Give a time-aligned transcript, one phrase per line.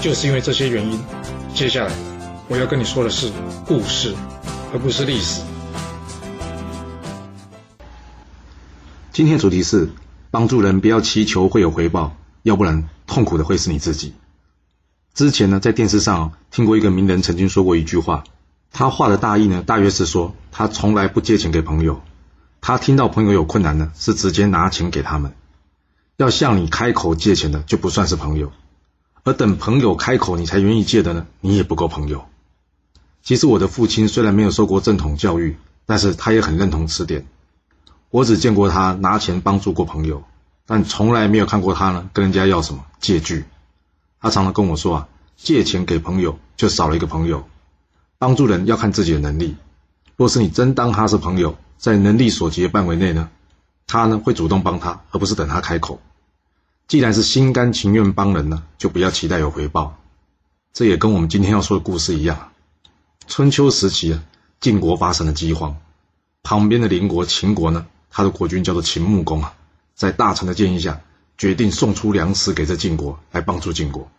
[0.00, 1.00] 就是因为这些原因，
[1.54, 1.92] 接下来
[2.48, 3.32] 我要跟你说的是
[3.66, 4.14] 故事，
[4.72, 5.42] 而不是历史。
[9.12, 9.90] 今天主题是
[10.30, 14.14] 帮助人，不要祈求会有回报，要不然痛苦的会是你自己。
[15.14, 18.22] 之前呢，在电视上听过一个名人曾经说过一句话，
[18.70, 22.00] 他话的大意呢，大约是说他从来不借钱给朋友，
[22.60, 25.34] 他听到朋友有困难呢，是直接拿钱给他们。
[26.16, 28.52] 要向你开口借钱的，就不算是朋友。
[29.24, 31.26] 而等朋友开口，你才愿意借的呢？
[31.40, 32.24] 你也不够朋友。
[33.22, 37.26] 其实我的父亲虽然没有受过正统教育，但是他也很认同词典。
[38.10, 40.22] 我只见过他拿钱帮助过朋友，
[40.64, 43.44] 但从来没有看过他呢跟人家要什么借据。
[44.20, 47.46] 他常常跟我说啊，借钱给朋友就少了一个朋友。
[48.18, 49.56] 帮助人要看自己的能力。
[50.16, 53.28] 若是你真当他是朋友，在能力所及的范围内呢，
[53.86, 56.00] 他呢会主动帮他，而不是等他开口。
[56.88, 59.98] 既然是心甘情愿帮人呢，就不要期待有回报。
[60.72, 62.50] 这也跟我们今天要说的故事一样。
[63.26, 64.24] 春秋时期啊，
[64.58, 65.76] 晋国发生了饥荒，
[66.42, 69.52] 旁边的邻国秦国呢，他的国君叫做秦穆公啊，
[69.94, 71.02] 在大臣的建议下，
[71.36, 74.10] 决定送出粮食给这晋国来帮助晋国。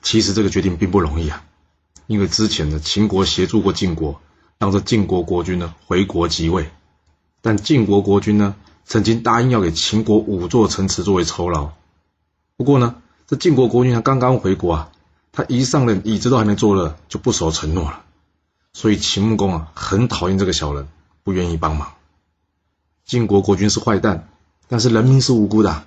[0.00, 1.44] 其实这个决定并不容易啊，
[2.06, 4.22] 因为之前呢，秦国协助过晋国，
[4.58, 6.70] 让这晋国国君呢回国即位，
[7.42, 8.54] 但晋国国君呢，
[8.86, 11.72] 曾经答应要给秦国五座城池作为酬劳。
[12.60, 14.90] 不过呢，这晋国国君他刚刚回国啊，
[15.32, 18.02] 他一上任椅子都还没坐热，就不守承诺了。
[18.74, 20.86] 所以秦穆公啊，很讨厌这个小人，
[21.22, 21.94] 不愿意帮忙。
[23.06, 24.28] 晋国国君是坏蛋，
[24.68, 25.84] 但是人民是无辜的，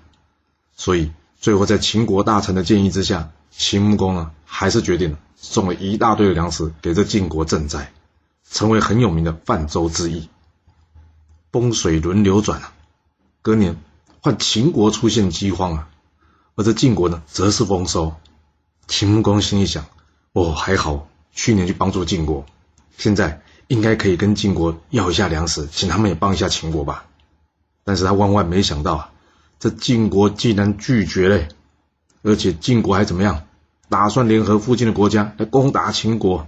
[0.75, 7.93] 所以最后在秦国大臣的建议之下，秦穆公呢，还是决定送了一大堆的粮食给这晋国赈灾，
[8.49, 10.27] 成为很有名的泛舟之役。
[11.51, 12.73] 风水轮流转啊，
[13.43, 13.79] 隔年
[14.21, 15.89] 换秦国出现饥荒啊。
[16.55, 18.15] 而这晋国呢，则是丰收。
[18.87, 19.85] 秦穆公心里想：
[20.33, 22.45] 哦，还好去年去帮助晋国，
[22.97, 27.05] 现在应该可以跟晋国要一下粮食，请他们也帮一下秦国吧。
[27.83, 29.11] 但是他万万没想到啊，
[29.59, 31.47] 这晋国竟然拒绝了，
[32.21, 33.47] 而且晋国还怎么样？
[33.89, 36.47] 打算联合附近的国家来攻打秦国。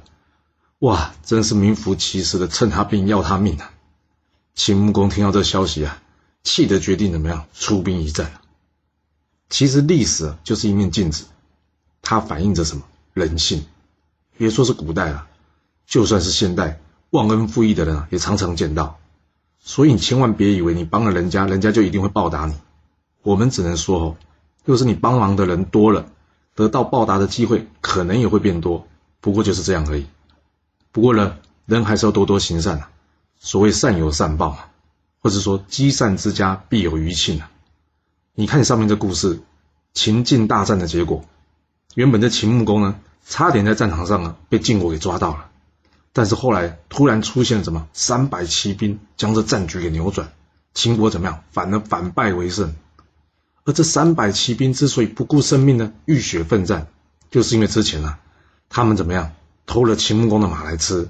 [0.80, 3.72] 哇，真是名副其实的趁他病要他命啊！
[4.56, 6.02] 秦穆公听到这消息啊，
[6.44, 8.32] 气得决定怎么样出兵一战。
[9.50, 11.26] 其实历史就是一面镜子，
[12.02, 12.84] 它反映着什么
[13.14, 13.66] 人性？
[14.38, 15.28] 别说是古代了，
[15.86, 16.80] 就算是现代，
[17.12, 18.98] 忘恩负义的人啊，也常常见到。
[19.60, 22.56] 所以你千万别以为你帮了人家，人家就一定会报答你。
[23.24, 24.18] 我们只能说哦，
[24.66, 26.08] 若是你帮忙的人多了，
[26.54, 28.88] 得到报答的机会可能也会变多。
[29.22, 30.06] 不过就是这样而已。
[30.92, 32.92] 不过呢，人还是要多多行善啊。
[33.40, 34.60] 所谓善有善报嘛，
[35.22, 37.52] 或者说积善之家必有余庆啊。
[38.38, 39.40] 你看上面这故事，
[39.94, 41.24] 秦晋大战的结果，
[41.94, 45.52] 原本这秦穆公呢，差点在战场上啊被晋国给抓到了，
[46.12, 47.88] 但是后来突然出现了什么？
[47.94, 50.34] 三百骑兵，将这战局给扭转，
[50.74, 52.76] 秦国怎么样，反而反败为胜。
[53.64, 56.88] 而这三百骑兵之所以不顾生命呢，浴血奋战，
[57.32, 58.20] 就是因为之前啊，
[58.68, 59.32] 他们怎么样？
[59.66, 61.08] 偷了秦穆公的马来吃，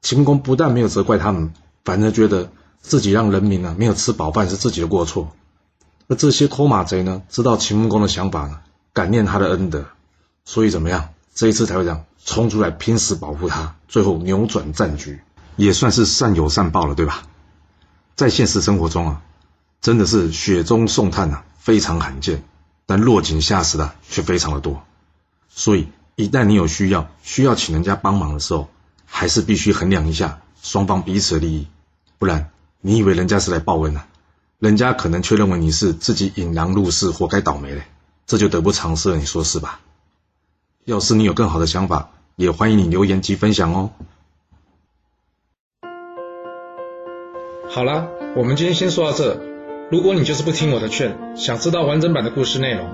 [0.00, 1.52] 秦穆公不但没有责怪他们，
[1.84, 5.34] 反而觉得自己让人民呢没有吃饱饭是自己的过错。
[6.12, 8.60] 那这些偷马贼呢，知道秦穆公的想法呢，
[8.92, 9.86] 感念他的恩德，
[10.44, 11.08] 所以怎么样？
[11.34, 15.22] 这一次才会这样冲出来拼死保护他，最后扭转战局，
[15.56, 17.22] 也算是善有善报了，对吧？
[18.14, 19.22] 在现实生活中啊，
[19.80, 22.44] 真的是雪中送炭啊，非常罕见，
[22.84, 24.82] 但落井下石的却非常的多。
[25.48, 28.68] 所以一旦你有需要，需要请人家帮忙的时候，
[29.06, 31.68] 还是必须衡量一下双方彼此的利益，
[32.18, 32.50] 不然
[32.82, 34.04] 你以为人家是来报恩呢？
[34.62, 37.82] 人家可能却认为你是自己引狼入室，活该倒霉嘞，
[38.26, 39.80] 这就得不偿失了，你说是吧？
[40.84, 43.90] 要是你有更好的想法，也欢迎你留言及分享哦。
[47.68, 48.06] 好啦，
[48.36, 49.40] 我们今天先说到这。
[49.90, 52.88] 如果你就是不听我的劝，想知道完整版的故事内容，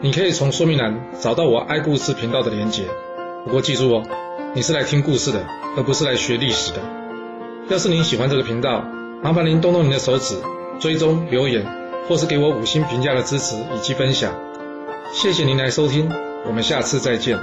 [0.00, 2.88] 你可以从说明栏找到我爱故事频道的连结。
[3.44, 4.02] 不过记住哦，
[4.56, 5.46] 你是来听故事的，
[5.76, 6.80] 而不是来学历史的。
[7.68, 8.84] 要是您喜欢这个频道，
[9.22, 10.34] 麻烦您动动您的手指。
[10.82, 11.64] 追踪留言，
[12.08, 14.34] 或是给我五星评价的支持以及分享，
[15.14, 16.10] 谢谢您来收听，
[16.44, 17.38] 我们下次再见。